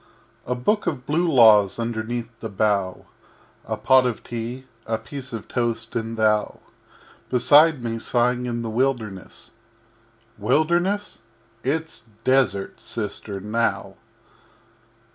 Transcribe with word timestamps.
_]VI 0.47 0.53
A 0.53 0.55
Book 0.55 0.87
of 0.87 1.05
Blue 1.05 1.31
Laws 1.31 1.77
underneath 1.77 2.27
the 2.39 2.49
Bough, 2.49 3.05
A 3.65 3.77
pot 3.77 4.07
of 4.07 4.23
Tea, 4.23 4.65
a 4.87 4.97
piece 4.97 5.31
of 5.31 5.47
Toast, 5.47 5.95
and 5.95 6.17
Thou 6.17 6.59
Beside 7.29 7.83
me 7.83 7.99
sighing 7.99 8.47
in 8.47 8.63
the 8.63 8.69
Wilderness 8.71 9.51
Wilderness? 10.39 11.21
It's 11.63 12.05
Desert, 12.23 12.81
Sister, 12.81 13.39
now. 13.39 13.97